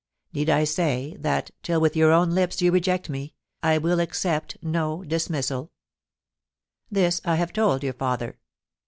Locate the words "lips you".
2.31-2.71